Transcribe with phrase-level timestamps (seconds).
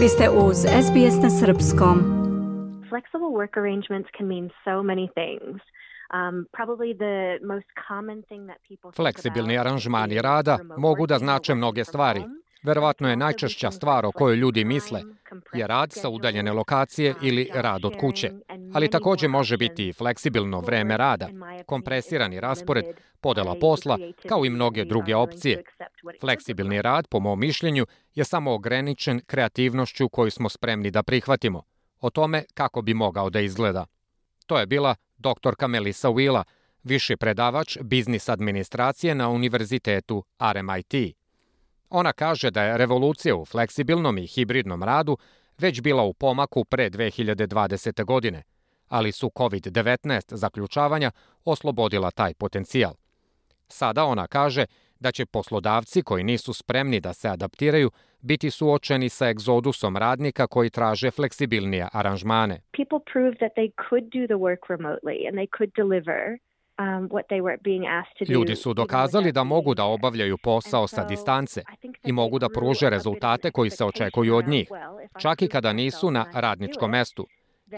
[0.00, 1.98] Vi ste uz SBS na Srpskom.
[2.90, 5.56] Flexible work arrangements can mean so many things.
[6.18, 11.06] Um, probably the most common thing that people think Fleksibilni about aranžmani is rada mogu
[11.06, 12.22] da znače mnoge stvari.
[12.62, 15.00] Verovatno je najčešća stvar o kojoj ljudi misle
[15.54, 18.30] je rad sa udaljene lokacije um, ili rad od kuće.
[18.74, 21.28] Ali takođe može biti i fleksibilno vreme rada,
[21.66, 22.84] kompresirani raspored,
[23.20, 23.98] podela posla,
[24.28, 25.62] kao i mnoge druge opcije.
[26.20, 31.62] Fleksibilni rad, po mom mišljenju, je samo ograničen kreativnošću koju smo spremni da prihvatimo.
[32.00, 33.86] O tome kako bi mogao da izgleda.
[34.46, 36.42] To je bila doktorka Melissa Wheela,
[36.82, 41.16] viši predavač biznis administracije na univerzitetu RMIT.
[41.90, 45.18] Ona kaže da je revolucija u fleksibilnom i hibridnom radu
[45.58, 48.04] već bila u pomaku pre 2020.
[48.04, 48.42] godine,
[48.90, 51.10] ali su COVID-19 zaključavanja
[51.44, 52.92] oslobodila taj potencijal.
[53.68, 54.66] Sada ona kaže
[55.00, 57.90] da će poslodavci koji nisu spremni da se adaptiraju
[58.20, 62.60] biti suočeni sa egzodusom radnika koji traže fleksibilnije aranžmane.
[62.76, 66.38] people proved that they could do the work remotely and they could deliver
[66.78, 67.08] um.
[68.28, 71.62] Ljudi su dokazali da mogu da obavljaju posao sa distance
[72.04, 74.68] I mogu da pruže rezultate koji se očekuju od njih,
[75.18, 77.26] čak i prove kada nisu na radničkom mestu.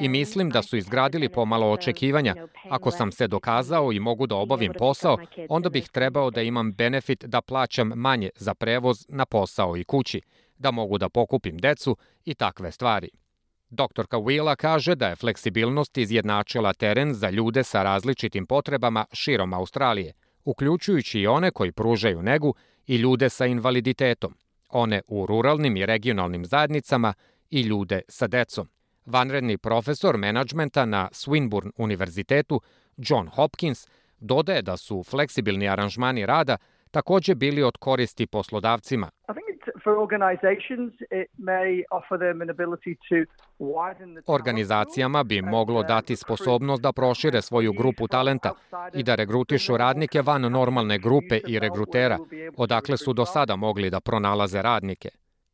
[0.00, 2.34] I mislim da su izgradili pomalo očekivanja.
[2.70, 7.24] Ako sam se dokazao i mogu da obavim posao, onda bih trebao da imam benefit
[7.24, 10.20] da plaćam manje za prevoz na posao i kući,
[10.58, 13.08] da mogu da pokupim decu i takve stvari.
[13.70, 20.12] Doktorka Wheela kaže da je fleksibilnost izjednačila teren za ljude sa različitim potrebama širom Australije,
[20.44, 22.54] uključujući i one koji pružaju negu
[22.86, 24.34] i ljude sa invaliditetom,
[24.68, 27.14] one u ruralnim i regionalnim zajednicama
[27.50, 28.68] i ljude sa decom.
[29.06, 32.60] Vanredni profesor menadžmenta na Swinburne univerzitetu
[32.96, 36.56] John Hopkins dodaje da su fleksibilni aranžmani rada
[36.90, 39.10] takođe bili od koristi poslodavcima,
[44.26, 48.52] Organizacijama bi moglo uh, dati sposobnost da prošire svoju grupu talenta
[48.94, 52.18] i da regrutišu radnike van normalne grupe i regrutera,
[52.56, 55.08] odakle su do sada mogli da pronalaze radnike.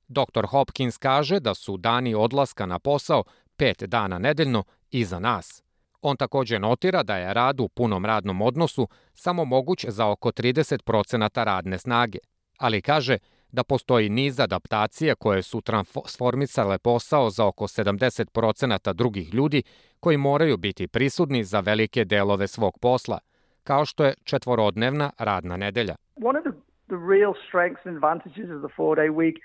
[0.09, 0.47] Dr.
[0.47, 3.25] Hopkins kaže da su dani odlaska na posao
[3.57, 5.63] pet dana nedeljno iza nas.
[6.03, 11.45] On takođe notira da je rad u punom radnom odnosu samo moguć za oko 30%
[11.45, 12.19] radne snage,
[12.59, 13.19] ali kaže
[13.53, 19.63] da postoji niz adaptacije koje su transformisale posao za oko 70% drugih ljudi
[20.01, 23.19] koji moraju biti prisutni za velike delove svog posla,
[23.65, 25.95] kao što je četvorodnevna radna nedelja.
[26.17, 26.53] One of the,
[26.87, 29.37] the real strengths and advantages of the four-day week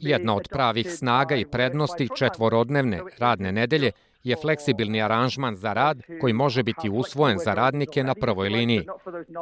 [0.00, 6.32] Jedna od pravih snaga i prednosti četvorodnevne radne nedelje je fleksibilni aranžman za rad koji
[6.32, 8.86] može biti usvojen za radnike na prvoj liniji.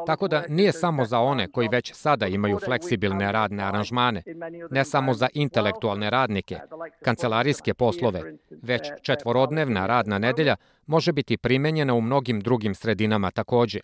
[0.06, 4.22] Tako da nije samo za one koji već sada imaju fleksibilne radne aranžmane,
[4.70, 6.58] ne samo za intelektualne radnike,
[7.04, 8.22] kancelarijske poslove,
[8.62, 13.80] već četvorodnevna radna nedelja može biti primenjena u mnogim drugim sredinama takođe.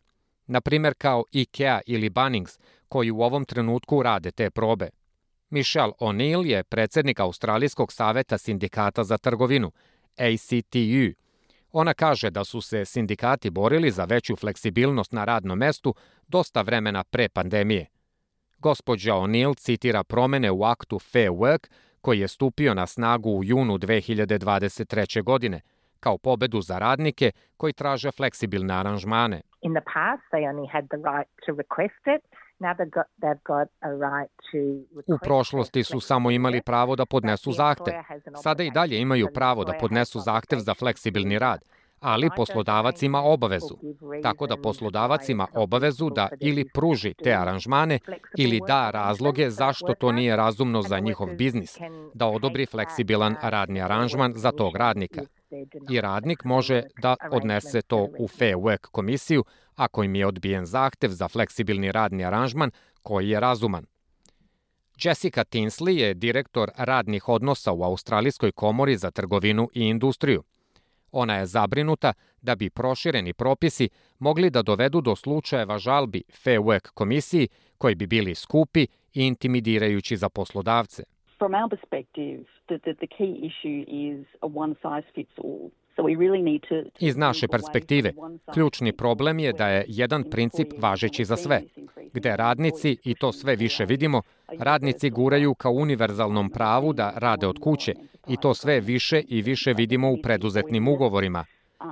[0.47, 2.59] Na primer kao IKEA ili Bunnings,
[2.95, 4.89] koji u ovom trenutku rade te probe.
[5.51, 9.73] Michelle O'Neill je predsednik Australijskog saveta sindikata za trgovinu,
[10.19, 11.07] ACTU.
[11.73, 15.95] Ona kaže da su se sindikati borili za veću fleksibilnost na radnom mestu
[16.29, 17.87] dosta vremena pre pandemije.
[18.59, 23.79] Gospođa O'Neill citira promene u aktu Fair Work koji je stupio na snagu u junu
[23.79, 25.23] 2023.
[25.23, 25.61] godine,
[26.01, 29.41] kao pobedu za radnike koji traže fleksibilne aranžmane.
[29.63, 32.44] In the past, they only had the right to request it.
[35.07, 37.95] U prošlosti su samo imali pravo da podnesu zahtev.
[38.43, 41.61] Sada i dalje imaju pravo da podnesu zahtev za fleksibilni rad,
[42.01, 43.77] ali poslodavac ima obavezu.
[44.23, 47.99] Tako da poslodavac ima obavezu da ili pruži te aranžmane
[48.39, 51.79] ili da razloge zašto to nije razumno za njihov biznis,
[52.15, 55.23] da odobri fleksibilan radni aranžman za tog radnika.
[55.91, 59.45] I radnik može da odnese to u Fair Work komisiju
[59.77, 62.71] ako im je odbijen zahtev za fleksibilni radni aranžman
[63.03, 63.87] koji je razuman.
[65.05, 70.43] Jessica Tinsley je direktor radnih odnosa u Australijskoj komori za trgovinu i industriju.
[71.13, 72.13] Ona je zabrinuta
[72.43, 73.89] da bi prošireni propisi
[74.19, 77.49] mogli da dovedu do slučajeva žalbi Fair Work komisiji
[77.79, 81.03] koji bi bili skupi i intimidirajući za poslodavce.
[81.39, 85.71] From our perspective, the, the, the key issue is a one size fits all.
[86.99, 88.13] Iz naše perspektive,
[88.55, 91.63] ključni problem je da je jedan princip važeći za sve,
[92.13, 94.23] gde radnici, i to sve više vidimo,
[94.59, 97.95] radnici guraju ka univerzalnom pravu da rade od kuće
[98.29, 101.45] i to sve više i više vidimo u preduzetnim ugovorima,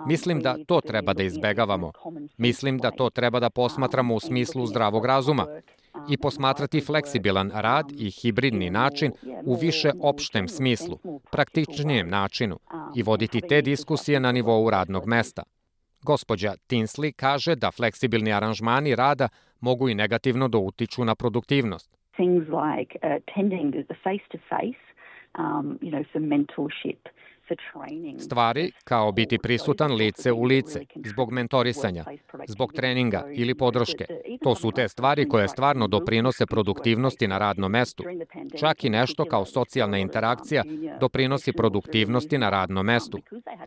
[0.07, 1.93] Mislim da to treba da izbegavamo.
[2.37, 5.47] Mislim da to treba da posmatramo u smislu zdravog razuma
[6.11, 9.13] i posmatrati fleksibilan rad i hibridni način
[9.45, 10.99] u više opštem smislu,
[11.31, 12.59] praktičnijem načinu
[12.97, 15.43] i voditi te diskusije na nivou radnog mesta.
[16.03, 19.29] Gospođa Tinsley kaže da fleksibilni aranžmani rada
[19.61, 21.97] mogu i negativno da utiču na produktivnost.
[22.17, 24.85] Things like uh, attending the face-to-face,
[25.39, 27.09] um, you know, some mentorship,
[28.19, 32.05] Stvari kao biti prisutan lice u lice, zbog mentorisanja,
[32.49, 34.07] zbog treninga ili podrške.
[34.43, 38.05] To su te stvari koje stvarno doprinose produktivnosti na radnom mestu.
[38.59, 40.65] Čak i nešto kao socijalna interakcija
[41.01, 43.19] doprinosi produktivnosti na radnom mestu.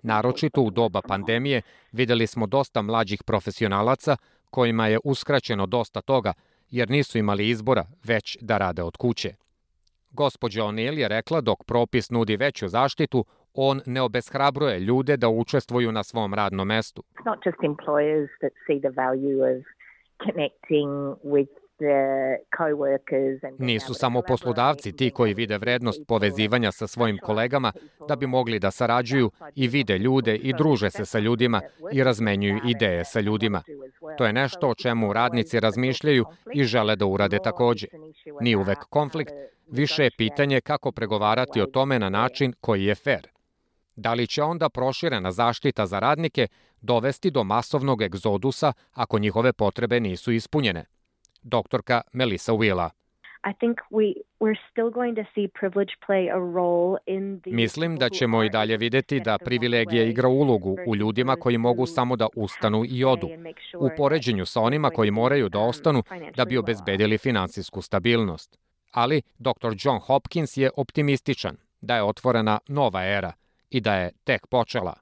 [0.03, 1.61] Naročito u doba pandemije
[1.91, 4.17] videli smo dosta mlađih profesionalaca
[4.49, 6.33] kojima je uskraćeno dosta toga
[6.69, 9.33] jer nisu imali izbora već da rade od kuće.
[10.11, 13.25] Gospođa O'Neill je rekla dok propis nudi veću zaštitu,
[13.55, 17.03] on ne obeshrabruje ljude da učestvuju na svom radnom mestu.
[17.15, 19.63] It's not just employers that see the value of
[20.25, 21.49] connecting with
[23.59, 27.71] Nisu samo poslodavci ti koji vide vrednost povezivanja sa svojim kolegama
[28.07, 31.61] da bi mogli da sarađuju i vide ljude i druže se sa ljudima
[31.91, 33.61] i razmenjuju ideje sa ljudima.
[34.17, 37.87] To je nešto o čemu radnici razmišljaju i žele da urade takođe.
[38.41, 39.33] Ni uvek konflikt,
[39.71, 43.34] više je pitanje kako pregovarati o tome na način koji je fair.
[43.95, 46.47] Da li će onda proširena zaštita za radnike
[46.81, 50.85] dovesti do masovnog egzodusa ako njihove potrebe nisu ispunjene?
[51.41, 52.89] Doktorka Melissa Willa.
[57.45, 62.15] Mislim da ćemo i dalje videti da privilegija igra ulogu u ljudima koji mogu samo
[62.15, 63.29] da ustanu i odu,
[63.79, 66.03] u poređenju sa onima koji moraju da ostanu
[66.35, 68.59] da bi obezbedili finansijsku stabilnost.
[68.91, 69.73] Ali dr.
[69.79, 73.33] John Hopkins je optimističan da je otvorena nova era–
[73.69, 74.93] i da je tek počela.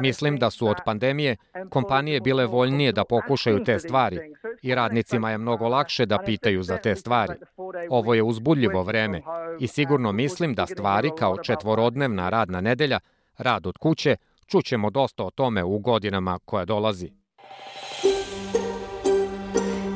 [0.00, 1.36] Mislim da su od pandemije
[1.70, 4.18] kompanije bile voljnije da pokušaju te stvari
[4.62, 7.32] i radnicima je mnogo lakše da pitaju za te stvari.
[7.90, 9.22] Ovo je uzbudljivo vreme
[9.60, 13.00] i sigurno mislim da stvari kao četvorodnevna radna nedelja,
[13.38, 14.16] rad od kuće,
[14.46, 17.21] čućemo dosta o tome u godinama koja dolazi.